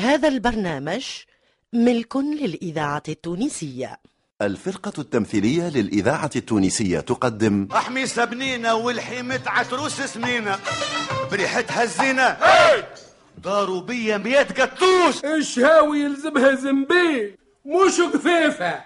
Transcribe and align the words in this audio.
هذا 0.00 0.28
البرنامج 0.28 1.06
ملك 1.72 2.16
للإذاعة 2.16 3.02
التونسية. 3.08 4.00
الفرقة 4.42 4.92
التمثيلية 4.98 5.68
للإذاعة 5.68 6.30
التونسية 6.36 7.00
تقدم 7.00 7.68
احمي 7.72 8.06
سبنينة 8.06 8.74
والحيمة 8.74 9.40
عتروس 9.46 10.00
سنينة 10.00 10.58
بريحتها 11.30 11.82
الزينة. 11.82 12.36
داروا 13.38 13.80
بيا 13.80 14.18
ميات 14.18 14.60
قطوش 14.60 15.24
الشهاوي 15.24 15.98
يلزمها 16.00 16.54
زنبي؟ 16.54 17.36
مش 17.64 18.00
قفيفة. 18.00 18.84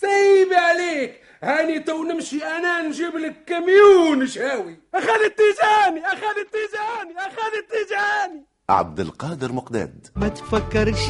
سيبي 0.00 0.56
عليك. 0.56 1.20
هاني 1.42 1.80
تو 1.80 2.04
نمشي 2.04 2.44
أنا 2.44 2.82
نجيب 2.82 3.16
لك 3.16 3.44
كميون. 3.46 4.26
شهاوي 4.26 4.76
أخذ 4.94 5.22
التيجاني 5.24 6.06
أخذ 6.06 6.38
التيجاني 6.38 7.18
أخذ 7.18 7.52
التيجاني 7.62 8.44
عبد 8.70 9.00
القادر 9.00 9.52
مقداد. 9.52 10.06
ما 10.16 10.28
تفكرش 10.28 11.04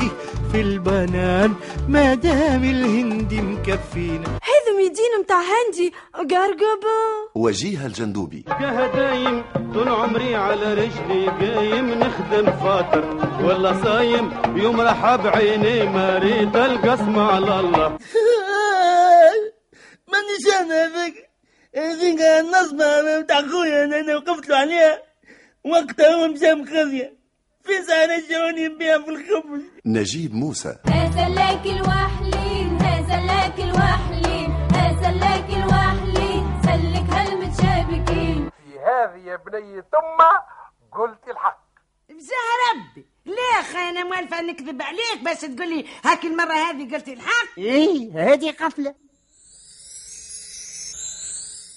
في 0.53 0.61
البنان 0.61 1.55
ما 1.89 2.15
دام 2.15 2.65
الهندي 2.65 3.41
مكفينا. 3.41 4.27
هذا 4.29 4.77
ميدين 4.77 5.11
متاع 5.21 5.41
هندي 5.41 5.93
قرقبة 6.15 6.99
وجيه 7.35 7.87
الجندوبي. 7.87 8.45
دايم 8.95 9.45
طول 9.75 9.89
عمري 9.89 10.35
على 10.37 10.75
رجلي 10.75 11.27
قايم 11.27 11.91
نخدم 11.91 12.51
فاطر. 12.51 13.05
ولا 13.45 13.85
صايم 13.85 14.31
يوم 14.57 14.81
راح 14.81 15.17
بعيني 15.17 15.89
ما 15.89 16.19
ريت 16.19 16.57
القسم 16.57 17.19
على 17.19 17.61
الله. 17.61 17.89
مانيش 20.13 20.45
أنا 20.61 20.85
هذاك 20.87 21.31
هذيك 21.77 22.21
النصبة 22.21 23.21
بتاع 23.21 23.41
خويا 23.41 23.85
أنا 23.85 24.17
وقفت 24.17 24.49
له 24.49 24.57
عليها. 24.57 25.03
وقتها 25.65 26.15
هو 26.15 26.29
مشى 26.29 26.55
مخزية 26.55 27.20
في 27.65 27.73
سنة 27.87 28.23
جوني 28.31 28.69
بيها 28.69 28.99
في 28.99 29.11
الخبز. 29.11 29.63
نجيب 29.87 30.35
موسى. 30.35 30.77
هذا 30.87 31.29
لك 31.29 31.67
الوحلين 31.67 32.77
هذا 32.83 33.21
لك 33.21 33.59
الوحلين 33.59 34.51
هذا 34.53 35.11
لك 35.11 35.49
الوحلين. 35.57 36.63
سلك 36.63 37.11
هالمتشابكين. 37.11 38.51
في 38.51 38.79
هذه 38.79 39.19
يا 39.27 39.37
بني 39.37 39.83
ثم 39.83 40.19
قلت 40.93 41.29
الحق. 41.31 41.61
بزاه 42.09 42.51
ربي. 42.71 43.07
ليه 43.27 43.61
أخي 43.61 43.79
أنا 43.79 44.05
موالفة 44.05 44.41
نكذب 44.41 44.83
عليك 44.83 45.23
بس 45.31 45.41
تقول 45.41 45.77
لي 45.77 45.85
هاك 46.05 46.25
المرة 46.25 46.53
هذه 46.53 46.95
قلت 46.95 47.09
الحق؟ 47.09 47.59
إيه 47.59 48.33
هذه 48.33 48.51
قفلة. 48.51 48.95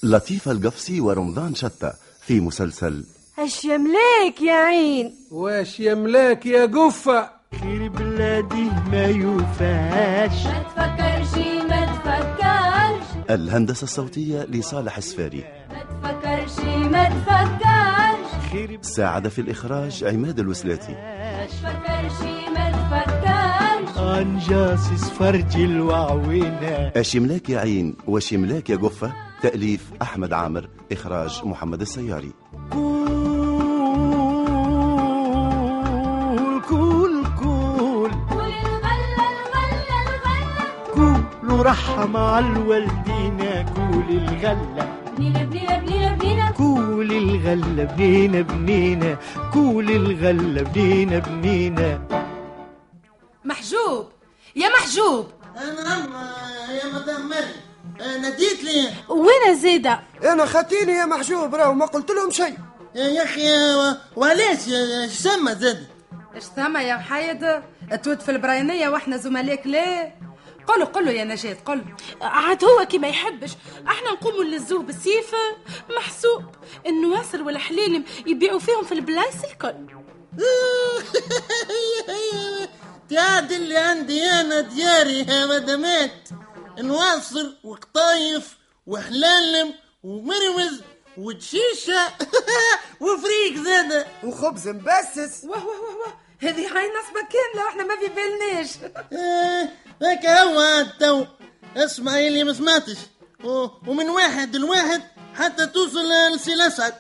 لطيفة 0.04 0.52
القفصي 0.52 1.02
ورمضان 1.02 1.56
شتى 1.56 1.94
في 2.22 2.40
مسلسل 2.40 3.06
اش 3.40 3.66
يملاك 3.66 4.42
يا 4.42 4.54
عين؟ 4.54 5.14
واش 5.32 5.80
يملاك 5.80 6.46
يا 6.46 6.66
قفة 6.66 7.30
خير 7.62 7.88
بلادي 7.90 8.70
ما 8.92 9.06
يوفاش. 9.06 10.46
ما 10.46 10.64
تفكرش 10.64 11.46
ما 11.70 11.86
تفكرش. 11.86 13.30
الهندسة 13.30 13.84
الصوتية 13.84 14.44
لصالح 14.44 14.98
السفاري. 14.98 15.44
ما 15.70 15.84
تفكرش 15.84 16.66
ما 16.66 17.10
تفكرش. 17.10 18.52
خير 18.52 18.80
ساعد 18.82 19.28
في 19.28 19.42
الإخراج 19.42 20.04
عماد 20.04 20.40
الوسلاتي. 20.40 20.92
ما 20.92 21.46
تفكرش 21.46 22.22
ما 22.56 22.72
تفكرش. 22.72 23.98
أنجاس 23.98 25.10
فرج 25.10 25.56
الوعوينة. 25.58 26.92
أشملاك 26.96 27.50
يا 27.50 27.60
عين؟ 27.60 27.96
وشملاك 28.08 28.70
يا 28.70 28.76
قفة 28.76 29.14
تأليف 29.42 29.92
أحمد 30.02 30.34
عامر 30.34 30.70
إخراج 30.92 31.42
محمد 31.46 31.82
السياري. 31.82 32.32
رحم 41.74 42.18
على 42.18 42.46
الوالدين 42.46 43.66
كول 43.76 44.10
الغلة. 44.10 44.98
بنينا 45.18 45.44
بنينا 45.44 45.78
بنينا 45.78 46.16
بنينا. 46.16 46.52
كول 46.52 47.12
الغلة 47.12 47.84
بنينا 47.84 48.42
بنينا 48.42 49.18
كول 49.54 49.92
الغلة 49.92 50.62
بنينا 50.62 51.20
بنينا. 51.20 52.02
محجوب 53.46 54.10
يا 54.56 54.70
محجوب. 54.70 55.28
نعم 55.56 56.14
يا 56.70 56.86
مدام 56.94 57.30
مريم 57.30 58.22
ناديت 58.22 58.64
لي. 58.64 58.90
وين 59.10 59.56
زيدة 59.56 60.00
أنا 60.24 60.46
خاتيني 60.46 60.92
يا 60.92 61.06
محجوب 61.06 61.56
راهو 61.56 61.74
ما 61.74 61.86
قلت 61.86 62.12
لهم 62.12 62.32
شيء. 62.32 62.58
يا 62.96 63.24
أخي 63.24 63.42
وعلاش؟ 64.16 64.70
إيش 64.70 65.12
سما 65.12 65.54
زاد 65.54 65.88
إيش 66.36 66.44
ثم 66.44 66.78
يا 66.78 66.96
محيد 66.96 67.62
توت 68.04 68.22
في 68.22 68.32
البراينية 68.32 68.90
وإحنا 68.90 69.18
زملاك 69.18 69.68
ليه 69.68 70.16
قلو 70.68 70.86
قلو 70.86 71.12
يا 71.12 71.24
نجاة 71.24 71.58
قلو. 71.66 71.84
عاد 72.22 72.64
هو 72.64 72.86
كي 72.86 72.98
ما 72.98 73.08
يحبش. 73.08 73.52
إحنا 73.88 74.12
نقوموا 74.12 74.44
نلزوه 74.44 74.82
بالسيف 74.84 75.36
محسوب. 75.98 76.44
النواصر 76.86 77.44
والحليلم 77.44 78.04
يبيعوا 78.26 78.60
فيهم 78.60 78.84
في 78.84 78.92
البلايص 78.92 79.44
الكل. 79.52 79.76
تعاد 83.10 83.52
اللي 83.52 83.78
عندي 83.78 84.26
أنا 84.26 84.62
دياري 84.62 85.20
يا 85.20 85.46
مدامات 85.46 86.30
نواصر 86.80 87.52
وقطايف 87.64 88.58
وحلالم 88.88 89.74
ومروز 90.04 90.82
وتشيشة 91.18 92.08
وفريق 93.02 93.64
زادة 93.66 94.08
وخبز 94.24 94.68
مبسس. 94.68 95.44
واه 95.44 95.66
واه 95.66 95.82
واه 95.82 95.98
واه 95.98 96.14
هذه 96.40 96.62
هاي 96.78 96.90
نصبة 96.90 97.28
كاملة 97.32 97.66
وإحنا 97.66 97.84
ما 97.84 97.96
في 97.96 98.08
بالناش. 98.08 98.70
آه، 99.14 99.70
هيك 100.04 100.26
هو 100.26 100.62
التو 100.62 101.26
اسمع 101.78 102.20
اللي 102.20 102.44
ما 102.44 102.54
سمعتش. 102.54 102.98
ومن 103.88 104.10
واحد 104.10 104.56
لواحد 104.56 105.02
حتى 105.36 105.68
توصل 105.68 106.10
لسي 106.36 106.54
الاسعد 106.54 106.94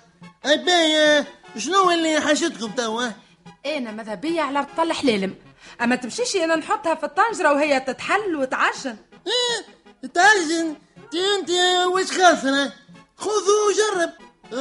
أي 0.45 0.57
باي 0.57 1.25
شنو 1.57 1.91
اللي 1.91 2.21
حاشتكم 2.21 2.71
توا؟ 2.71 3.07
أنا 3.65 3.91
ماذا 3.91 4.15
بيا 4.15 4.41
على 4.41 4.59
رطل 4.59 4.93
حلالم 4.93 5.35
أما 5.81 5.95
تمشيش 5.95 6.35
أنا 6.35 6.55
نحطها 6.55 6.95
في 6.95 7.03
الطنجرة 7.03 7.53
وهي 7.53 7.79
تتحل 7.79 8.35
وتعجن. 8.35 8.97
إيه 9.27 9.65
تعجن. 10.13 10.75
انت 10.97 11.15
أنت 11.39 11.49
وش 11.85 12.11
خاسرة؟ 12.11 12.73
خذ 13.17 13.43
وجرب. 13.67 14.11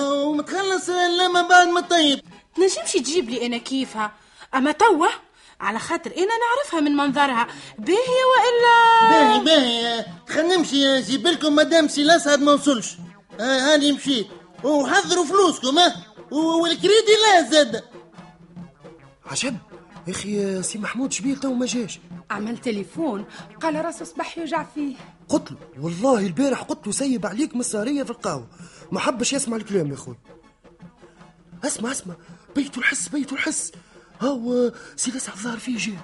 ومتخلص 0.02 0.88
لما 0.90 1.42
بعد 1.42 1.68
ما 1.68 1.80
طيب 1.80 2.20
تنجمش 2.56 2.92
تجيب 2.92 3.30
لي 3.30 3.46
أنا 3.46 3.58
كيفها. 3.58 4.12
أما 4.54 4.72
توه 4.72 5.08
على 5.62 5.78
خاطر 5.78 6.10
إنا 6.10 6.26
نعرفها 6.26 6.80
من 6.80 6.92
منظرها. 6.96 7.46
باهية 7.78 8.24
وإلا؟ 8.32 9.10
باهي 9.10 9.44
باهي. 9.44 10.06
خلينا 10.28 10.56
نمشي 10.56 10.98
نجيب 10.98 11.26
لكم 11.26 11.54
مدام 11.54 11.88
سي 11.88 12.02
الاسعد 12.02 12.42
ما 12.42 12.52
وصلش. 12.52 12.96
آه، 13.40 13.42
هاني 13.42 13.92
مشيت 13.92 14.26
وحضروا 14.64 15.24
فلوسكم 15.24 15.78
ها. 15.78 16.06
والكريدي 16.30 17.14
لا 17.26 17.50
زاد. 17.50 17.84
عجب. 19.26 19.56
يا 20.06 20.12
أخي 20.12 20.62
سي 20.62 20.78
محمود 20.78 21.12
شبيل 21.12 21.36
تو 21.36 21.52
ما 21.54 21.66
جاش؟ 21.66 22.00
عمل 22.30 22.58
تليفون. 22.58 23.24
قال 23.62 23.84
راسه 23.84 24.04
صباح 24.04 24.38
يوجع 24.38 24.64
فيه. 24.74 24.96
قلت 25.28 25.50
له 25.52 25.56
والله 25.80 26.18
البارح 26.18 26.62
قلت 26.62 26.86
له 26.86 26.92
سيب 26.92 27.26
عليك 27.26 27.56
مسارية 27.56 28.02
في 28.02 28.10
القهوة. 28.10 28.46
ما 28.92 29.00
حبش 29.00 29.32
يسمع 29.32 29.56
الكلام 29.56 29.88
يا 29.88 29.94
أخوي. 29.94 30.16
اسمع 31.64 31.90
اسمع. 31.90 32.14
بيتو 32.56 32.80
الحس 32.80 33.08
بيتو 33.08 33.34
الحس. 33.34 33.72
هاو 34.22 34.72
سي 34.96 35.10
الاسعد 35.10 35.36
ظهر 35.36 35.58
فيه 35.58 35.98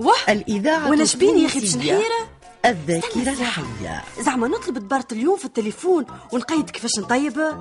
واه 0.00 0.32
الإذاعة 0.32 0.90
وأنا 0.90 1.04
شبيني 1.04 1.42
يا 1.42 1.46
أخي 1.46 1.58
التونسية. 1.58 1.78
بشنحيرة 1.78 2.28
الذاكرة 2.64 3.32
الحية. 3.32 4.04
زعما 4.20 4.48
نطلب 4.48 4.78
دبارة 4.78 5.06
اليوم 5.12 5.36
في 5.36 5.44
التليفون 5.44 6.06
ونقيد 6.32 6.70
كيفاش 6.70 6.98
نطيب؟ 6.98 7.54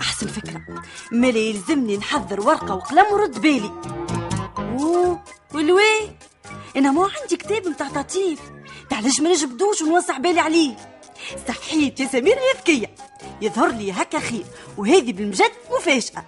أحسن 0.00 0.26
فكرة. 0.26 0.60
مالي 1.12 1.50
يلزمني 1.50 1.96
نحضر 1.96 2.40
ورقة 2.40 2.74
وقلم 2.74 3.04
ورد 3.12 3.40
بالي. 3.40 3.72
والوي؟ 5.54 6.16
أنا 6.76 6.90
مو 6.90 7.04
عندي 7.04 7.36
كتاب 7.36 7.68
متاع 7.68 7.88
تطيف. 7.88 8.40
تعالج 8.90 9.20
ما 9.20 9.30
نجبدوش 9.30 9.82
ونوسع 9.82 10.18
بالي 10.18 10.40
عليه. 10.40 10.76
صحيت 11.48 12.00
يا 12.00 12.06
سميرة 12.06 12.38
يا 12.38 12.60
ذكية. 12.60 12.90
يظهر 13.42 13.68
لي 13.68 13.92
هكا 13.92 14.18
خير. 14.18 14.44
وهذه 14.76 15.12
بالمجد 15.12 15.50
مفاجأة. 15.70 16.24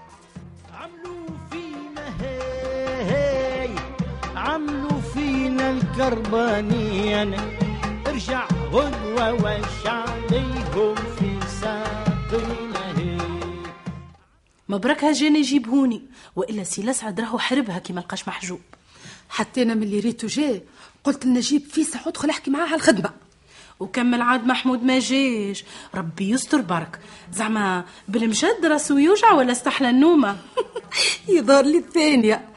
عملوا 0.74 1.28
فينا 1.50 2.20
هاي. 2.20 3.70
عملوا 4.36 5.00
فينا 5.14 5.70
الكربانيين 5.70 7.34
ارجع 8.06 8.48
غدوة 8.72 9.32
وش 9.32 9.86
عليهم 9.86 10.94
في 10.94 11.40
ساقينا 11.60 12.98
هاي. 12.98 13.18
مبروك 14.68 15.04
جاني 15.04 15.38
يجيبهوني 15.38 16.02
وإلا 16.36 16.64
سي 16.64 16.82
الاسعد 16.82 17.20
راهو 17.20 17.38
حربها 17.38 17.78
كي 17.78 17.92
ما 17.92 18.00
لقاش 18.00 18.28
محجوب. 18.28 18.60
حتى 19.28 19.62
أنا 19.62 19.74
من 19.74 19.82
اللي 19.82 20.00
ريتو 20.00 20.26
جاي. 20.26 20.62
قلت 21.04 21.26
لنجيب 21.26 21.62
فيسح 21.70 22.06
ادخل 22.06 22.30
احكي 22.30 22.50
معاه 22.50 22.66
على 22.66 22.74
الخدمة. 22.74 23.10
وكمل 23.80 24.22
عاد 24.22 24.46
محمود 24.46 24.82
ما 24.82 24.98
جاش. 24.98 25.64
ربي 25.94 26.30
يستر 26.30 26.60
برك. 26.60 26.98
زعما 27.32 27.84
بالمجد 28.08 28.66
راسو 28.66 28.98
يوجع 28.98 29.32
ولا 29.32 29.52
استحلى 29.52 29.90
النومة؟ 29.90 30.36
يظهر 31.28 31.64
لي 31.64 31.78
الثانية. 31.78 32.48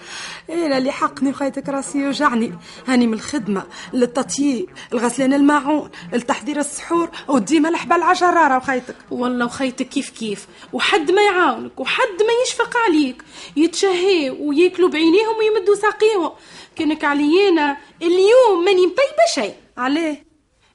أنا 0.50 0.78
اللي 0.78 0.92
حقني 0.92 1.34
خيتك 1.34 1.70
راسي 1.70 1.98
يوجعني. 1.98 2.54
هاني 2.88 3.08
من 3.08 3.14
الخدمة 3.14 3.64
للتطييب 3.94 4.70
الغسلان 4.94 5.34
الماعون 5.34 5.90
لتحضير 6.14 6.60
السحور 6.60 7.10
وديما 7.28 7.70
الحبال 7.70 8.04
عجراره 8.04 8.58
وخيتك 8.58 8.96
والله 9.12 9.46
وخيتك 9.46 9.90
كيف 9.90 10.10
كيف؟ 10.10 10.48
وحد 10.74 11.12
ما 11.12 11.22
يعاونك 11.22 11.80
وحد 11.80 12.18
ما 12.20 12.34
يشفق 12.46 12.78
عليك. 12.78 13.24
يتشهي 13.56 14.30
وياكلوا 14.30 14.90
بعينيهم 14.90 15.36
ويمدوا 15.40 15.76
ساقيهم. 15.76 16.32
كانك 16.76 17.04
عليانا 17.04 17.78
اليوم 18.02 18.66
ماني 18.66 18.82
مطيبة 18.86 19.26
شيء. 19.36 19.54
عليه. 19.78 20.28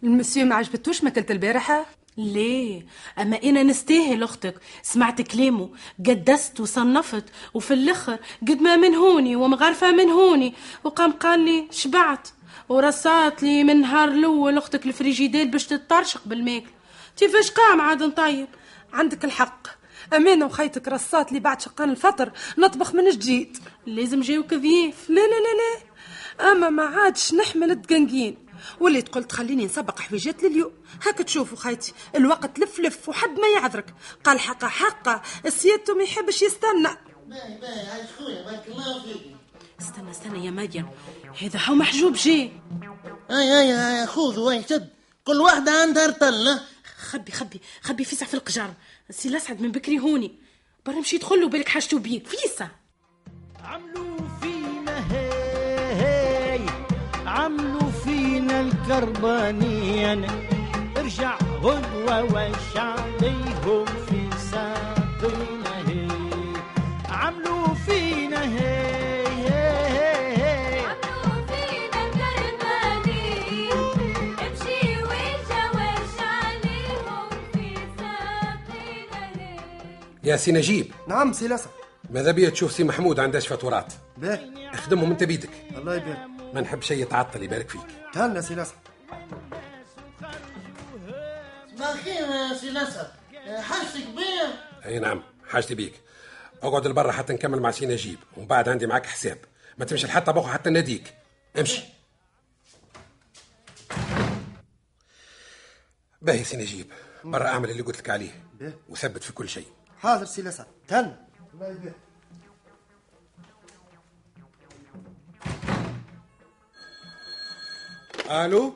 المسيو 0.02 0.46
ما 0.46 0.54
عجبتوش 0.54 1.04
ماكلت 1.04 1.30
البارحة؟ 1.30 1.86
ليه؟ 2.16 2.86
أما 3.18 3.42
أنا 3.44 3.62
نستاهل 3.62 4.22
أختك. 4.22 4.54
سمعت 4.82 5.22
كلامه. 5.22 5.70
قدست 6.06 6.60
وصنفت 6.60 7.24
وفي 7.54 7.74
الآخر 7.74 8.18
قد 8.48 8.60
ما 8.60 8.76
من 8.76 8.94
هوني 8.94 9.36
ومغرفة 9.36 9.90
من 9.90 10.10
هوني 10.10 10.54
وقام 10.84 11.12
قال 11.12 11.40
لي 11.40 11.68
شبعت. 11.70 12.28
ورصات 12.68 13.42
لي 13.42 13.64
من 13.64 13.80
نهار 13.80 14.08
الأول 14.08 14.58
أختك 14.58 14.86
الفريجيديل 14.86 15.48
باش 15.48 15.66
تتطرشق 15.66 16.20
بالماكل. 16.26 16.70
كيفاش 17.16 17.50
قام 17.50 17.80
عاد 17.80 18.14
طيب 18.14 18.48
عندك 18.92 19.24
الحق. 19.24 19.66
أمانة 20.16 20.46
وخيتك 20.46 20.88
رصات 20.88 21.32
لي 21.32 21.40
بعد 21.40 21.60
شقان 21.60 21.90
الفطر. 21.90 22.32
نطبخ 22.58 22.94
من 22.94 23.10
جديد. 23.10 23.58
لازم 23.86 24.20
جاو 24.20 24.42
كذيف 24.42 25.10
لا 25.10 25.20
لا 25.20 25.20
لا 25.20 25.52
لا. 25.60 25.92
أما 26.52 26.70
ما 26.70 26.82
عادش 26.82 27.34
نحمل 27.34 27.70
الدقنقين. 27.70 28.36
وليت 28.80 29.08
قلت 29.08 29.32
خليني 29.32 29.64
نسبق 29.64 30.00
حويجات 30.00 30.42
لليوم. 30.42 30.72
هاك 31.06 31.18
تشوفوا 31.18 31.58
خيتي 31.58 31.92
الوقت 32.16 32.58
لف 32.58 32.80
لف 32.80 33.08
وحد 33.08 33.30
ما 33.30 33.48
يعذرك. 33.48 33.94
قال 34.24 34.40
حقه 34.40 34.68
حقه 34.68 35.22
السيادته 35.46 35.94
ما 35.94 36.02
يحبش 36.02 36.42
يستنى. 36.42 36.96
باهي 37.26 37.58
باهي 37.60 37.86
عايش 37.90 38.10
خويا 38.18 38.44
بارك 38.44 38.68
الله 38.68 39.02
فيك. 39.02 39.36
استنى 39.80 40.10
استنى 40.10 40.46
يا 40.46 40.50
مريم 40.50 40.86
هذا 41.42 41.60
هو 41.60 41.74
محجوب 41.74 42.12
جي. 42.12 42.52
اي 43.30 43.60
اي 43.60 44.00
اي 44.00 44.06
خذوا 44.06 44.52
اي 44.52 44.62
شد؟ 44.62 44.88
كل 45.24 45.40
واحدة 45.40 45.72
عندها 45.72 46.06
رطلها 46.06 46.60
خبي 46.96 47.32
خبي 47.32 47.60
خبي 47.82 48.04
فيسع 48.04 48.26
في 48.26 48.34
القجار. 48.34 48.74
سي 49.10 49.28
الاسعد 49.28 49.60
من 49.60 49.72
بكري 49.72 49.98
هوني. 49.98 50.38
برا 50.86 50.94
مشي 50.94 51.16
يدخل 51.16 51.40
له 51.40 51.48
بالك 51.48 51.68
حاجته 51.68 51.98
بيه 51.98 52.22
فيسع. 52.22 52.68
عملوا 53.64 54.18
فينا 54.42 55.12
هي 55.12 56.66
عملوا 57.26 57.81
فينا 58.42 58.60
الكربانيين. 58.60 60.26
ارجع 60.96 61.38
غدوة 61.62 62.22
وش 62.24 62.76
عليهم 62.76 63.84
في 63.84 64.30
ساقينا 64.50 65.88
هي 65.88 66.08
عملوا 67.08 67.74
فينا 67.74 68.42
هي 68.42 69.26
هي 69.26 69.48
هي 70.36 70.80
عملوا 70.80 71.46
فينا 71.46 72.02
كرباني 72.18 73.72
امشي 74.42 74.82
عليهم 76.20 77.28
في 77.52 77.74
ساقينا 77.98 79.24
يا 80.24 80.36
سي 80.36 80.52
نجيب. 80.52 80.92
نعم 81.08 81.32
سي 81.32 81.46
الاسعد 81.46 81.70
ماذا 82.10 82.30
بيا 82.30 82.50
تشوف 82.50 82.72
سي 82.72 82.84
محمود 82.84 83.20
عندهاش 83.20 83.46
فاتورات 83.46 83.92
باهي 84.16 84.68
اخدمهم 84.74 85.10
أنت 85.10 85.24
بيدك. 85.24 85.50
الله 85.76 85.94
يبارك. 85.94 86.31
ما 86.52 86.60
نحب 86.60 86.82
شيء 86.82 87.02
يتعطل 87.02 87.42
يبارك 87.42 87.68
فيك. 87.68 87.86
تهنى 88.12 88.42
سي 88.42 88.54
الاسعد 88.54 88.74
الخير 91.80 92.14
يا 92.14 92.54
سي 92.54 92.68
الاسعد 92.68 93.10
حاجتك 93.60 94.06
بيا 94.16 94.52
أي 94.84 94.98
نعم 94.98 95.22
حاجتي 95.48 95.74
بيك. 95.74 96.00
اقعد 96.62 96.86
لبرا 96.86 97.12
حتى 97.12 97.32
نكمل 97.32 97.60
مع 97.60 97.70
سي 97.70 97.86
نجيب 97.86 98.18
ومن 98.36 98.46
بعد 98.46 98.68
عندي 98.68 98.86
معاك 98.86 99.06
حساب. 99.06 99.38
ما 99.78 99.84
تمشي 99.84 100.06
لحتى 100.06 100.32
بوخ 100.32 100.50
حتى 100.50 100.70
ناديك. 100.70 101.14
امشي. 101.58 101.82
باهي 106.22 106.44
سي 106.44 106.56
نجيب 106.56 106.92
برا 107.24 107.48
أعمل 107.48 107.70
اللي 107.70 107.82
قلت 107.82 107.98
لك 107.98 108.10
عليه. 108.10 108.44
وثبت 108.88 109.22
في 109.22 109.32
كل 109.32 109.48
شيء. 109.48 109.66
حاضر 109.98 110.24
سي 110.24 110.40
الاسعد 110.40 110.66
تهنى 110.88 111.16
ألو 118.32 118.74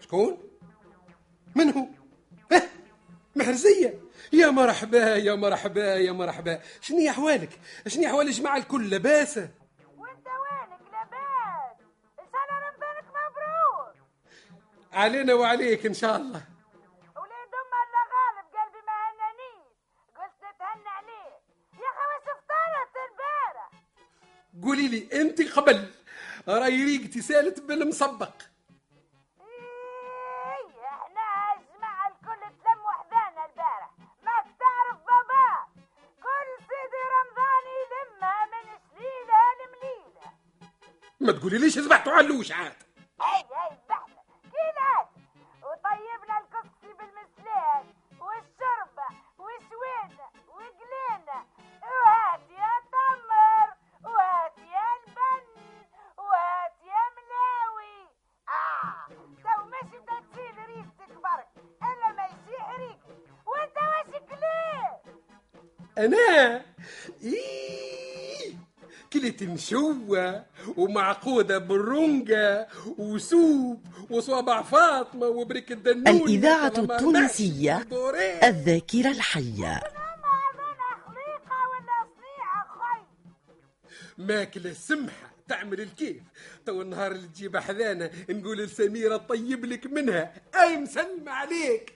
شكون؟ 0.00 0.38
من 1.54 1.72
هو؟ 1.72 1.86
آه 2.52 2.62
محرزية. 3.36 4.00
يا 4.32 4.50
مرحبا 4.50 5.16
يا 5.16 5.34
مرحبا 5.34 5.94
يا 5.94 6.12
مرحبا. 6.12 6.60
شنو 6.80 7.08
أحوالك؟ 7.10 7.60
شنو 7.86 8.06
أحوال 8.06 8.26
الجماعه 8.26 8.56
الكل؟ 8.56 8.90
لاباسة. 8.90 9.50
وانت 9.96 10.26
وينك 10.26 10.80
لاباس؟ 10.92 11.76
ان 12.20 12.26
شاء 12.32 12.42
الله 12.44 12.58
رمضانك 12.68 13.06
مبروك. 13.16 13.94
علينا 14.92 15.34
وعليك 15.34 15.86
إن 15.86 15.94
شاء 15.94 16.16
الله. 16.16 16.42
وليد 17.16 17.52
ام 17.60 17.72
الله 17.84 18.04
غالب 18.14 18.46
قلبي 18.56 18.80
ما 18.86 18.96
هنانيش. 19.06 19.76
قلت 20.16 20.54
نتهنى 20.54 20.90
يا 21.82 21.90
أخي 21.92 22.06
وش 22.12 22.24
فطرت 22.24 22.94
البارح؟ 23.08 23.70
قولي 24.62 24.88
لي 24.88 25.20
أنت 25.20 25.42
قبل 25.42 25.90
راي 26.48 26.84
ريقتي 26.84 27.22
سالت 27.22 27.60
لمليلة. 39.66 40.32
ما 41.20 41.32
تقولي 41.32 41.58
ليش 41.58 41.78
ذبحتوا 41.78 42.12
علوش 42.12 42.52
عاد 42.52 42.85
أنا؟ 65.98 66.62
إيه. 67.22 67.46
مشوة 69.42 70.44
ومعقودة 70.76 71.58
بالرنجة 71.58 72.68
وسوب 72.98 73.84
وصوابع 74.10 74.62
فاطمة 74.62 75.26
وبرك 75.26 75.72
الدنون. 75.72 76.08
الإذاعة 76.08 76.72
التونسية 76.78 77.86
الذاكرة 78.44 79.10
الحية. 79.10 79.80
ماكلة 84.18 84.72
سمحة 84.72 85.30
تعمل 85.48 85.80
الكيف. 85.80 86.22
تو 86.66 86.82
النهار 86.82 87.12
اللي 87.12 87.28
تجيب 87.28 87.56
حذانا 87.56 88.10
نقول 88.30 88.58
لسميرة 88.58 89.16
طيب 89.16 89.64
لك 89.64 89.86
منها. 89.86 90.32
أي 90.54 90.76
مسلمة 90.76 91.30
عليك. 91.32 91.95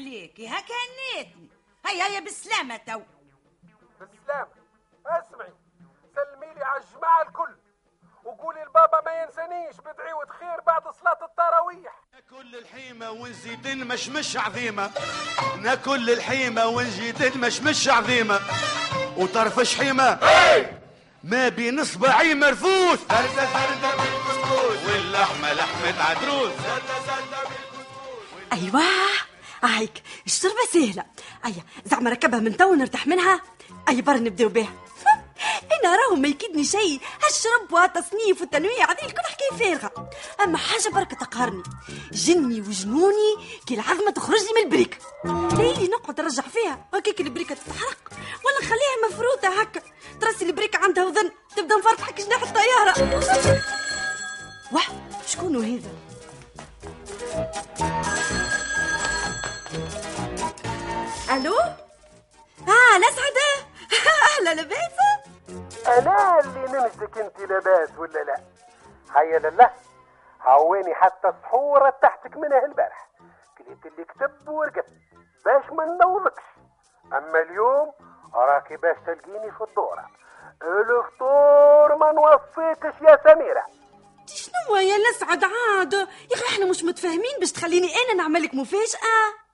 عليك 0.00 0.40
هاك 0.40 0.64
هنيتني 0.80 1.48
هيا 1.86 2.04
هيا 2.04 2.20
بالسلامة 2.20 2.76
تو. 2.76 3.00
بالسلامة 4.00 4.48
اسمعي 5.06 5.52
سلمي 6.14 6.54
لي 6.54 6.64
على 6.64 6.82
الجماعة 6.82 7.22
الكل 7.22 7.56
وقولي 8.24 8.62
لبابا 8.62 9.00
ما 9.06 9.22
ينسانيش 9.22 9.76
بدعيوة 9.76 10.26
خير 10.40 10.60
بعد 10.66 10.82
صلاة 10.82 11.18
التراويح. 11.22 12.00
ناكل 12.14 12.56
الحيمة 12.56 13.10
ونزيد 13.10 13.68
مشمش 13.68 14.36
عظيمة. 14.36 14.90
ناكل 15.58 16.10
الحيمة 16.10 16.66
ونزيد 16.66 17.36
مشمش 17.36 17.88
عظيمة. 17.88 18.40
وطرف 19.16 19.60
شحيمة 19.60 20.18
ما 21.24 21.48
بين 21.48 21.80
اصبعي 21.80 22.34
مرفوس. 22.34 22.98
زردة 22.98 23.44
زردة 23.44 23.96
بالكسكس 23.96 24.86
واللحمة 24.86 25.52
لحمة 25.52 26.02
عدروس. 26.02 26.52
أيوه. 28.52 28.82
هيك 29.64 30.02
الشربة 30.26 30.54
سهلة. 30.72 31.04
أيا 31.46 31.64
زعما 31.86 32.10
ركبها 32.10 32.40
من 32.40 32.56
تو 32.56 32.70
ونرتاح 32.70 33.06
منها. 33.06 33.42
أي 33.88 34.02
برا 34.02 34.16
نبدأو 34.16 34.48
بها. 34.48 34.72
أنا 35.80 35.96
راهو 35.96 36.16
ما 36.16 36.28
يكيدني 36.28 36.64
شيء. 36.64 37.00
هالشرب 37.24 37.72
وهالتصنيف 37.72 38.40
والتنويع 38.40 38.90
هذه 38.90 39.04
الكل 39.04 39.22
حكايه 39.30 39.58
فارغة. 39.58 40.10
أما 40.44 40.58
حاجة 40.58 40.88
بركة 40.88 41.16
تقهرني. 41.16 41.62
جني 42.12 42.60
وجنوني 42.60 43.36
كي 43.66 43.74
العظمة 43.74 44.10
تخرج 44.10 44.40
لي 44.40 44.52
من 44.56 44.64
البريك. 44.64 44.98
ليلي 45.52 45.88
نقعد 45.88 46.20
نرجع 46.20 46.42
فيها. 46.42 46.86
هكاك 46.94 47.20
البريكة 47.20 47.54
تتحرق. 47.54 48.10
ولا 48.44 48.58
نخليها 48.60 49.08
مفروتة 49.08 49.60
هكا. 49.60 49.82
ترسي 50.20 50.44
البريكة 50.44 50.78
عندها 50.78 51.04
وذن 51.04 51.30
تبدأ 51.56 51.76
نفرط 51.76 52.00
حك 52.00 52.20
جناح 52.20 52.42
الطياره 52.42 53.20
واه 54.72 54.82
شكون 55.26 55.64
هذا؟ 55.64 55.90
ألو؟ 61.30 61.58
آه 62.68 62.96
الاسعد 62.96 63.36
أهلا 64.38 64.60
لباسه 64.62 65.10
أنا 65.98 66.40
اللي 66.40 66.60
نمسك 66.78 67.18
أنت 67.18 67.40
لاباس 67.40 67.88
ولا 67.98 68.18
لا؟ 68.24 68.36
هيا 69.16 69.38
لله. 69.38 69.70
هواني 70.42 70.94
حتى 70.94 71.28
السحورة 71.28 71.90
تحتك 72.02 72.36
منها 72.36 72.64
البارح. 72.64 73.08
كليت 73.58 73.86
اللي 73.86 74.04
كتب 74.04 74.48
ورقت 74.48 74.86
باش 75.44 75.64
ما 75.72 75.84
نوضكش 75.84 76.42
أما 77.12 77.40
اليوم 77.40 77.92
راكي 78.34 78.76
باش 78.76 78.96
تلقيني 79.06 79.50
في 79.52 79.64
الدورة. 79.68 80.06
الفطور 80.62 81.96
ما 81.96 82.12
نوصيكش 82.12 83.00
يا 83.02 83.18
سميرة. 83.24 83.64
شنو 84.26 84.76
يا 84.76 84.96
الاسعد 84.96 85.44
عاد 85.44 85.92
يا 85.92 86.34
أخي 86.34 86.54
إحنا 86.54 86.66
مش 86.66 86.84
متفاهمين 86.84 87.36
باش 87.40 87.52
تخليني 87.52 87.88
أنا 87.94 88.14
نعمل 88.22 88.42
لك 88.42 88.54
مفاجأة. 88.54 88.80
ما 88.80 88.84
يسالش 88.84 89.49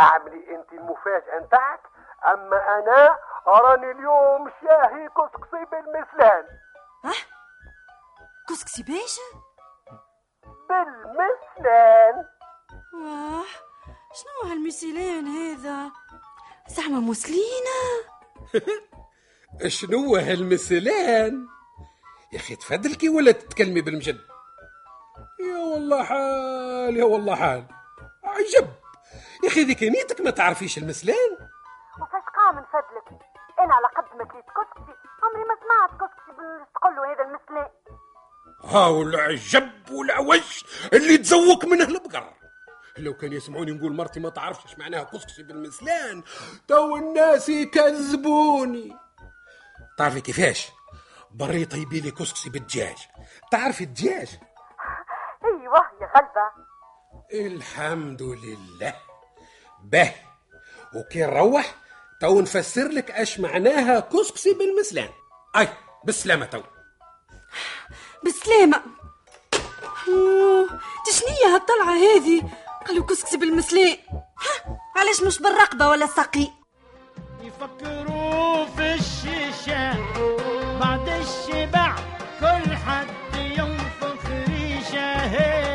أعملي 0.00 0.56
أنت 0.56 0.72
المفاجأة 0.72 1.38
نتاعك 1.46 1.80
أما 2.26 2.78
أنا 2.78 3.18
راني 3.46 3.90
اليوم 3.90 4.50
شاهي 4.62 5.08
كسكسي 5.08 5.64
بالمسلان 5.70 6.44
كسكسي 8.48 8.82
باشا 8.82 9.28
بالمسلان 10.68 12.24
واه 12.94 13.44
شنو 14.14 14.50
هالمثلان 14.50 15.26
هذا؟ 15.26 15.90
زعما 16.68 17.00
مسلينة. 17.00 17.80
شنو 19.68 20.16
هالمثلان؟ 20.16 21.46
يا 22.32 22.38
أخي 22.38 22.56
تفدلكي 22.56 23.08
ولا 23.08 23.32
تتكلمي 23.32 23.80
بالمجد؟ 23.80 24.18
يا 25.40 25.58
والله 25.58 26.04
حال 26.04 26.96
يا 26.96 27.04
والله 27.04 27.34
حال. 27.34 27.64
عجب. 28.24 28.68
يا 29.42 29.48
أخي 29.48 29.64
ذيك 29.64 29.82
نيتك 29.82 30.20
ما 30.20 30.30
تعرفيش 30.30 30.78
المثلان 30.78 31.32
وفاش 32.00 32.22
قام 32.36 32.58
نفدلك 32.58 33.22
أنا 33.58 33.74
على 33.74 33.86
قد 33.86 34.16
ما 34.18 34.24
كليت 34.24 34.44
كسكسي 34.44 34.94
عمري 35.22 35.44
ما 35.44 35.56
سمعت 35.62 35.90
كسكسي 35.90 36.32
تقول 36.74 36.96
له 36.96 37.12
هذا 37.12 37.24
المثلان 37.24 37.70
ها 38.64 38.86
والعجب 38.86 39.90
والعوج 39.90 40.62
اللي 40.92 41.18
تزوق 41.18 41.64
منه 41.64 41.84
البقر 41.84 42.32
لو 42.98 43.14
كان 43.14 43.32
يسمعوني 43.32 43.72
نقول 43.72 43.92
مرتي 43.92 44.20
ما 44.20 44.28
تعرفش 44.28 44.66
إيش 44.66 44.78
معناها 44.78 45.04
كسكسي 45.04 45.42
بالمثلان 45.42 46.22
تو 46.68 46.96
الناس 46.96 47.48
يكذبوني. 47.48 48.96
تعرفي 49.98 50.20
كيفاش؟ 50.20 50.70
بريطه 51.30 51.76
يبي 51.76 52.00
لي 52.00 52.10
كسكسي 52.10 52.50
بالدجاج. 52.50 52.96
تعرفي 53.50 53.84
الدجاج؟ 53.84 54.38
أيوه 55.44 55.80
يا 56.00 56.06
غلبة 56.16 56.52
الحمد 57.32 58.22
لله. 58.22 58.94
به. 59.84 60.12
وكي 60.94 61.20
نروح 61.22 61.74
تو 62.20 62.40
نفسر 62.40 62.88
لك 62.88 63.10
اش 63.10 63.40
معناها 63.40 64.00
كسكسي 64.00 64.54
بالمثلان 64.54 65.08
أي 65.56 65.68
بالسلامه 66.04 66.46
تو. 66.46 66.62
بالسلامة 68.24 68.82
أوه، 70.08 70.68
تشنية 71.06 71.54
هالطلعة 71.54 71.94
هذه؟ 71.94 72.42
قالوا 72.86 73.06
كسكسي 73.06 73.36
بالمسلاء 73.36 73.98
ها 74.12 74.78
علاش 74.96 75.22
مش 75.22 75.38
بالرقبة 75.38 75.88
ولا 75.88 76.04
الساقي 76.04 76.48
يفكروا 77.42 78.64
في 78.66 78.94
الشيشة 78.94 79.92
بعد 80.80 81.08
الشبع 81.08 81.96
كل 82.40 82.76
حد 82.76 83.36
ينفخ 83.36 84.26
ريشة. 84.48 85.16
هي 85.16 85.71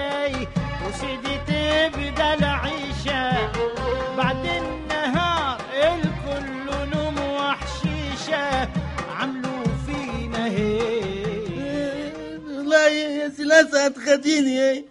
بعد 4.18 4.46
النهار 4.46 5.62
الكل 5.74 6.90
نوم 6.98 7.20
وحشيشة 7.20 8.70
عملوا 9.10 9.64
فينا 9.86 10.48
هي 10.48 12.12
والله 12.48 12.88
يا 12.88 13.30
سي 13.30 13.44
الاسعد 13.44 13.98
خديني 13.98 14.60
هاي 14.60 14.86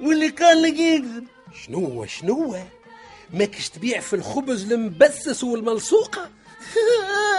واللي 0.00 0.28
قال 0.28 0.62
لك 0.62 0.78
يكذب. 0.78 1.24
شنو 1.64 2.06
شنو 2.06 2.56
ماكش 3.34 3.68
تبيع 3.68 4.00
في 4.00 4.16
الخبز 4.16 4.72
المبسس 4.72 5.44
والملصوقة؟ 5.44 6.30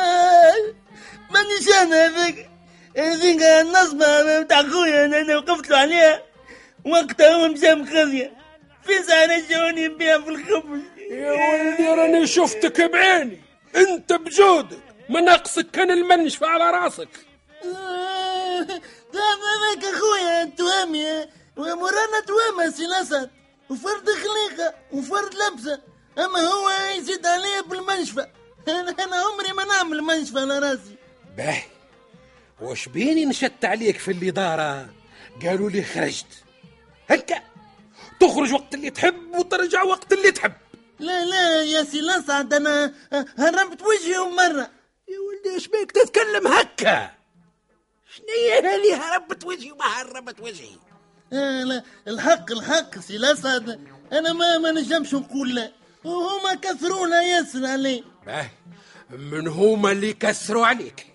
مانيش 1.34 1.70
أنا 1.82 2.06
هذاك. 2.06 2.50
هذيك 2.98 3.41
النصبة 3.41 4.41
بتاع 4.41 4.63
خويا 4.63 5.06
أنا 5.06 5.22
أنا 5.22 5.38
وقفت 5.38 5.70
له 5.70 5.77
عليها. 5.77 6.24
وقتها 6.86 7.36
هو 7.36 7.48
مشى 7.48 7.75
مخزية. 7.75 8.32
في 8.84 9.03
ساعة 9.08 9.25
رجعوني 9.25 9.88
نبيع 9.88 10.22
في 10.22 10.29
الخبز. 10.29 10.96
يا 11.11 11.31
ولدي 11.31 11.87
راني 11.87 12.27
شفتك 12.27 12.81
بعيني. 12.81 13.41
انت 13.75 14.13
بجودك. 14.13 14.79
ما 15.09 15.21
ناقصك 15.21 15.71
كان 15.71 15.91
المنشفة 15.91 16.47
على 16.47 16.71
راسك. 16.71 17.09
هذاك 19.13 19.83
أخويا 19.83 20.51
توامي 20.57 21.25
ومرانا 21.57 22.19
توامة 22.27 22.69
سي 22.69 22.85
الاسد 22.85 23.29
وفرد 23.69 24.09
خليقة 24.09 24.73
وفرد 24.91 25.33
لبسة. 25.35 25.81
أما 26.17 26.39
هو 26.39 26.69
يزيد 26.97 27.25
عليا 27.25 27.61
بالمنشفة. 27.61 28.27
أنا 28.67 28.95
أنا 29.03 29.15
عمري 29.15 29.53
ما 29.53 29.65
نعمل 29.65 30.01
منشفة 30.01 30.41
على 30.41 30.59
راسي. 30.59 30.95
باهي. 31.37 31.63
وش 32.61 32.89
بيني 32.89 33.25
نشت 33.25 33.65
عليك 33.65 33.97
في 33.97 34.11
الإدارة؟ 34.11 34.89
قالوا 35.45 35.69
لي 35.69 35.83
خرجت. 35.83 36.43
هكا. 37.09 37.41
تخرج 38.19 38.53
وقت 38.53 38.73
اللي 38.73 38.89
تحب 38.89 39.35
وترجع 39.35 39.83
وقت 39.83 40.13
اللي 40.13 40.31
تحب. 40.31 40.53
لا 40.99 41.25
لا 41.25 41.63
يا 41.63 41.83
سي 41.83 41.99
الاسعد 41.99 42.53
أنا 42.53 42.93
هربت 43.37 43.81
وجهي 43.81 44.19
مرة. 44.19 44.69
يا 45.07 45.19
ولدي 45.19 45.55
إيش 45.55 45.67
بيك 45.67 45.91
تتكلم 45.91 46.47
هكا؟ 46.47 47.11
شنية 48.15 48.59
هذه 48.59 48.95
هربت 48.95 49.45
وجهي 49.45 49.71
وما 49.71 49.85
هربت 49.85 50.39
وجهي؟ 50.39 50.75
آه 51.33 51.63
لا 51.63 51.83
الحق 52.07 52.51
الحق 52.51 52.99
سي 52.99 53.15
الاسعد 53.15 53.79
أنا 54.13 54.33
ما 54.33 54.57
ما 54.57 54.71
نجمش 54.71 55.13
نقول 55.13 55.55
لا. 55.55 55.71
وهما 56.03 56.53
كثرونا 56.53 57.21
ياسر 57.21 57.65
عليه 57.65 58.03
باهي 58.25 58.49
من 59.09 59.47
هما 59.47 59.91
اللي 59.91 60.13
كثروا 60.13 60.65
عليك؟ 60.65 61.07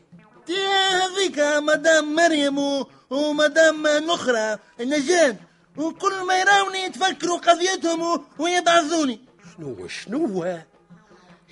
هذيك 0.49 1.39
مدام 1.39 2.15
مريم 2.15 2.59
و... 2.59 2.87
ومدام 3.11 3.87
نخرة 3.87 4.59
نجاد. 4.81 5.37
وكل 5.77 6.13
ما 6.27 6.41
يراوني 6.41 6.79
يتفكروا 6.83 7.39
قضيتهم 7.39 8.03
و... 8.03 8.25
ويبعثوني 8.39 9.21
شنو 9.57 9.89
شنو 9.89 10.45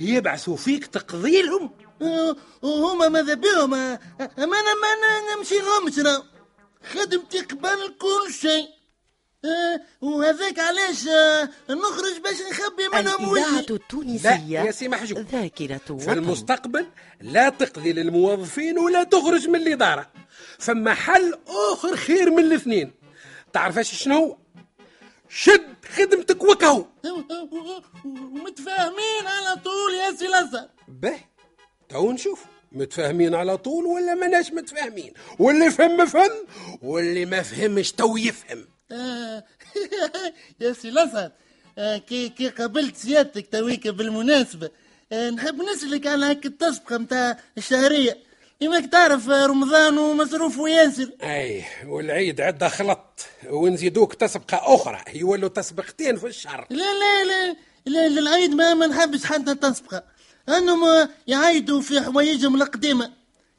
يبعثوا 0.01 0.57
فيك 0.57 0.87
تقضي 0.87 1.43
لهم 1.43 1.71
آه، 2.03 2.37
وهما 2.63 3.09
ماذا 3.09 3.35
بهم؟ 3.35 3.75
آه، 3.75 4.01
اما 4.21 4.57
أنا 4.61 4.75
ما 4.83 4.89
أنا 4.97 5.37
نمشي 5.37 5.55
لهم 5.59 5.91
شرا 5.91 6.23
خدمتي 6.93 7.41
قبل 7.41 7.95
كل 7.99 8.33
شيء. 8.33 8.69
آه، 9.45 9.81
وهذاك 10.01 10.59
علاش 10.59 11.09
آه، 11.09 11.49
نخرج 11.71 12.21
باش 12.25 12.37
نخبي 12.51 12.89
منهم 12.93 13.35
الإذاعة 13.35 13.65
التونسية 13.71 14.61
يا 14.61 14.71
سي 14.71 14.89
محجوب. 14.89 15.19
ذاكرة 15.19 15.81
في 15.87 15.93
وطن. 15.93 16.13
المستقبل 16.13 16.87
لا 17.21 17.49
تقضي 17.49 17.93
للموظفين 17.93 18.79
ولا 18.79 19.03
تخرج 19.03 19.49
من 19.49 19.57
الإدارة. 19.57 20.11
فما 20.59 20.95
حل 20.95 21.39
آخر 21.73 21.97
خير 21.97 22.31
من 22.31 22.39
الاثنين. 22.39 22.93
تعرفاش 23.53 23.95
شنو؟ 23.95 24.39
شد 25.31 25.75
خدمتك 25.97 26.43
وكهو. 26.45 26.87
ومتفاهمين 28.05 29.27
على 29.27 29.57
طول 29.65 29.95
يا 29.95 30.17
سي 30.17 30.27
الاسد 30.27 30.69
به 30.89 31.21
تو 31.89 32.13
نشوف. 32.13 32.45
متفاهمين 32.73 33.35
على 33.35 33.57
طول 33.57 33.87
ولا 33.87 34.15
ماناش 34.15 34.53
متفاهمين؟ 34.53 35.13
واللي 35.39 35.71
فهم 35.71 36.07
فهم 36.07 36.31
واللي 36.83 37.25
ما 37.27 37.43
فهمش 37.43 37.93
تو 37.93 38.17
يفهم. 38.17 38.67
يا 40.61 40.73
سي 40.73 40.89
الاسد 40.89 41.33
آه، 41.79 41.97
كي 41.97 42.29
كي 42.29 42.49
قابلت 42.49 42.97
سيادتك 42.97 43.49
تويك 43.53 43.89
بالمناسبة 43.89 44.71
آه، 45.13 45.31
نحب 45.31 45.63
نسألك 45.63 46.07
على 46.07 46.27
هيك 46.27 46.47
التسبقة 46.47 46.99
متاع 46.99 47.39
الشهرية. 47.59 48.30
يماك 48.63 48.87
تعرف 48.87 49.29
رمضان 49.29 49.99
ومصروفه 49.99 50.69
ياسر 50.69 51.11
أي 51.23 51.65
والعيد 51.87 52.41
عدة 52.41 52.69
خلط 52.69 53.27
ونزيدوك 53.49 54.15
تسبقة 54.15 54.75
أخرى 54.75 54.99
يولوا 55.15 55.49
تسبقتين 55.49 56.17
في 56.17 56.27
الشهر. 56.27 56.67
لا 56.71 56.77
لا 56.77 57.25
لا 57.25 57.57
لا 57.87 58.09
للعيد 58.09 58.55
ما 58.55 58.75
ما 58.75 58.87
نحبش 58.87 59.25
حتى 59.25 59.55
تسبقة 59.55 60.03
أنهم 60.49 61.09
يعيدوا 61.27 61.81
في 61.81 62.01
حوايجهم 62.01 62.63
القديمة 62.63 63.13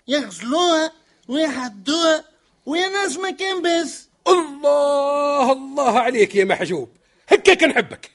يغسلوها 0.08 0.92
ويحدوها 1.28 2.24
ويا 2.66 2.88
ناس 2.88 3.18
ما 3.18 3.32
كان 3.32 3.62
بس. 3.62 4.08
الله 4.28 5.52
الله 5.52 6.00
عليك 6.00 6.36
يا 6.36 6.46
محجوب. 6.46 6.90
هكاك 7.30 7.64
نحبك. 7.64 8.12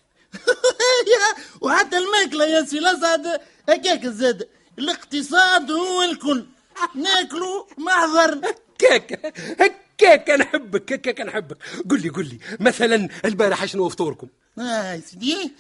وحتى 1.63 1.99
الماكلة 1.99 2.45
يا 2.45 2.65
سي 2.65 2.79
الاسعد 2.79 3.41
هكاك 3.69 4.07
زاد 4.07 4.49
الاقتصاد 4.79 5.71
هو 5.71 6.03
الكل. 6.03 6.47
ناكلوا 6.95 7.65
محضر 7.79 8.41
هكاك 8.81 9.35
هكاك 9.61 10.31
نحبك 10.31 10.93
هكاك 10.93 11.21
نحبك 11.21 11.57
قل 11.91 12.03
لي 12.03 12.09
قل 12.09 12.25
لي 12.29 12.39
مثلا 12.61 13.09
البارح 13.25 13.65
شنو 13.65 13.89
فطوركم؟ 13.89 14.29
آه 14.59 14.93
يا 14.95 15.01
سيدي 15.01 15.53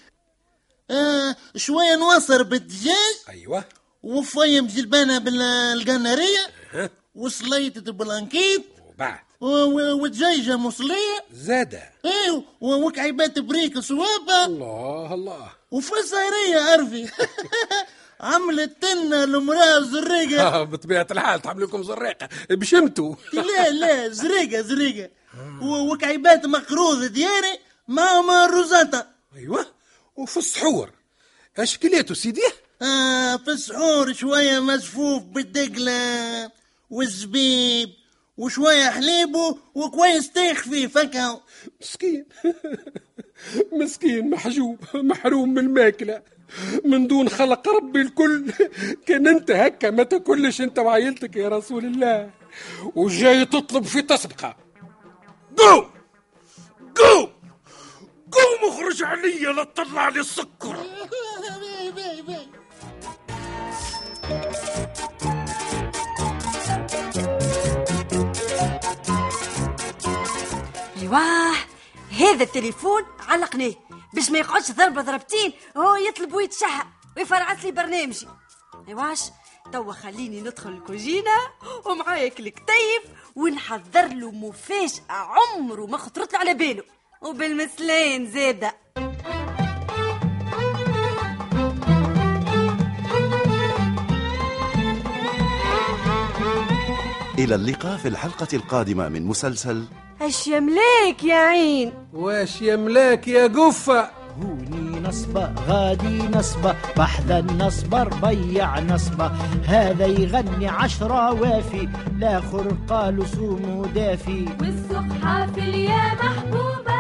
آه 0.90 1.36
شوية 1.56 1.96
نواصر 1.96 2.42
بالدجاج. 2.42 3.16
أيوه. 3.28 3.64
وفيم 4.02 4.66
جلبانة 4.66 5.18
بالقنارية. 5.18 6.46
وسليطة 7.14 7.92
blanquette 7.92 8.66
وبعد؟ 8.88 9.18
و- 9.40 9.46
و- 9.48 10.02
ودجاجة 10.02 10.56
مصلية. 10.56 11.24
زادة. 11.32 11.82
إيه 12.04 12.44
و- 12.60 12.86
وكعيبات 12.86 13.38
بريك 13.38 13.78
صوابة 13.78 14.44
الله 14.44 15.14
الله. 15.14 15.48
وفسيرية 15.70 16.60
عرفي 16.72 17.08
عملت 18.20 18.84
لنا 18.84 19.24
المرأة 19.24 19.80
زريقة. 19.80 20.42
آه 20.42 20.62
بطبيعة 20.62 21.06
الحال 21.10 21.42
تعمل 21.42 21.62
لكم 21.62 21.82
زريقة. 21.82 22.28
بشمتوا. 22.50 23.14
لا 23.32 23.68
لا 23.80 24.08
زريقة 24.08 25.10
و- 25.62 25.92
وكعيبات 25.92 26.46
مقروض 26.46 27.04
دياري 27.04 27.58
معهم 27.88 28.30
روزاتا 28.54 29.06
أيوه. 29.36 29.66
وفي 30.16 30.36
السحور 30.36 30.90
اش 31.58 31.78
كليتو 31.78 32.14
سيدي؟ 32.14 32.42
آه 32.82 33.36
في 33.36 33.50
السحور 33.50 34.12
شوية 34.12 34.60
مسفوف 34.60 35.22
بالدقلة 35.22 36.50
والزبيب 36.90 37.88
وشوية 38.36 38.90
حليب 38.90 39.36
وكويس 39.74 40.30
تيخ 40.32 40.62
فيه 40.62 40.86
فكهة 40.86 41.42
مسكين. 41.80 42.24
مسكين 43.80 44.30
محجوب 44.30 44.78
محروم 44.94 45.54
من 45.54 45.58
الماكلة. 45.58 46.22
من 46.84 47.06
دون 47.06 47.28
خلق 47.28 47.68
ربي 47.68 48.00
الكل. 48.00 48.52
كان 49.06 49.26
انت 49.26 49.50
هكا 49.50 49.90
ما 49.90 50.02
تاكلش 50.02 50.60
انت 50.60 50.78
وعائلتك 50.78 51.36
يا 51.36 51.48
رسول 51.48 51.84
الله. 51.84 52.30
وجاي 52.94 53.44
تطلب 53.44 53.84
في 53.84 54.02
تسبقة. 54.02 54.56
قوم! 55.56 55.90
قوم! 56.96 57.28
قوم 58.32 58.70
اخرج 58.70 59.02
عليا 59.02 59.52
لا 59.52 59.64
تطلع 59.64 60.08
لي 60.08 60.20
السكر. 60.20 60.76
أيوه 71.02 71.52
هذا 72.18 72.42
التليفون 72.42 73.02
علقناه. 73.28 73.72
باش 74.16 74.30
ما 74.30 74.38
يقعدش 74.38 74.70
ضربة 74.72 75.02
ضربتين 75.02 75.52
هو 75.76 75.96
يطلب 75.96 76.34
ويتشهى 76.34 76.82
ويفرعس 77.16 77.64
لي 77.64 77.70
برنامجي 77.70 78.26
إيواش؟ 78.88 79.20
توا 79.72 79.92
خليني 79.92 80.40
ندخل 80.40 80.70
الكوجينة 80.70 81.36
ومعايا 81.84 82.26
الكتيف 82.26 83.02
ونحضر 83.36 84.06
له 84.06 84.30
مفاجأة 84.30 85.02
عمره 85.10 85.86
ما 85.86 85.98
خطرت 85.98 86.34
على 86.34 86.54
باله. 86.54 86.82
وبالمثلين 87.22 88.30
زاده 88.30 88.76
إلى 97.38 97.54
اللقاء 97.54 97.96
في 97.96 98.08
الحلقة 98.08 98.48
القادمة 98.54 99.08
من 99.08 99.26
مسلسل 99.26 99.84
اش 100.22 100.46
يملاك 100.46 101.24
يا 101.24 101.34
عين؟ 101.34 101.92
واش 102.12 102.62
يملاك 102.62 103.28
يا 103.28 103.46
قفة 103.46 104.10
هوني 104.42 105.00
نصبة 105.00 105.52
غادي 105.68 106.22
نصبة 106.22 106.74
بحذا 106.96 107.38
النصبة 107.38 108.02
ربيع 108.02 108.80
نصبة. 108.80 109.26
هذا 109.66 110.06
يغني 110.06 110.68
عشرة 110.68 111.32
وافي 111.32 111.88
الآخر 112.06 112.76
قالوا 112.88 113.24
صوموا 113.26 113.86
دافي. 113.86 114.48
والسوق 114.60 115.18
حافل 115.22 115.74
يا 115.74 116.14
محبوبة 116.14 116.95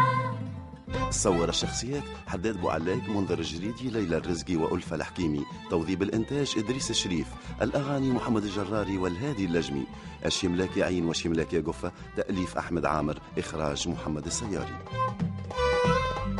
صور 1.10 1.48
الشخصيات 1.48 2.02
حداد 2.26 2.60
بوعلاق 2.60 3.08
منذر 3.08 3.38
الجريدي 3.38 3.90
ليلى 3.90 4.16
الرزقي 4.16 4.56
وألفة 4.56 4.96
الحكيمي. 4.96 5.44
توظيب 5.70 6.02
الإنتاج 6.02 6.54
إدريس 6.56 6.90
الشريف. 6.90 7.26
الأغاني 7.62 8.10
محمد 8.10 8.42
الجراري 8.42 8.98
والهادي 8.98 9.44
اللجمي. 9.44 9.86
الشملاك 10.26 10.78
عين 10.78 11.06
وشملاك 11.06 11.52
يا 11.52 11.60
قفة 11.60 11.92
تأليف 12.16 12.56
أحمد 12.56 12.86
عامر 12.86 13.18
إخراج 13.38 13.88
محمد 13.88 14.26
السياري. 14.26 14.76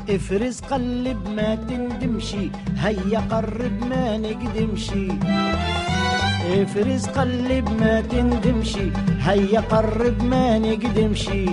افرز 0.09 0.61
قلب 0.61 1.29
ما 1.29 1.55
تندمشي 1.55 2.51
هيا 2.77 3.19
قرب 3.19 3.87
ما 3.87 4.17
نقدمشي. 4.17 5.09
افرز 6.63 7.07
قلب 7.07 7.81
ما 7.81 8.01
تندمشي 8.01 8.91
هيا 9.21 9.61
قرب 9.61 10.23
ما 10.23 10.59
نقدمشي. 10.59 11.47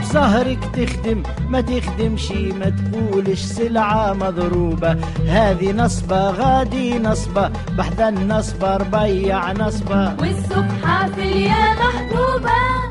بسهرك 0.00 0.58
تخدم 0.64 1.22
ما 1.48 1.60
تخدمش 1.60 2.32
ما 2.32 2.70
تقولش 2.70 3.40
سلعة 3.40 4.12
مضروبة. 4.12 4.96
هذه 5.28 5.72
نصبة 5.72 6.30
غادي 6.30 6.98
نصبة 6.98 7.50
بحدا 7.78 8.08
النصبة 8.08 8.76
ربيع 8.76 9.52
نصبة. 9.52 10.14
والسبحة 10.20 11.08
في 11.08 11.22
اليا 11.22 11.74
محبوبة. 11.74 12.87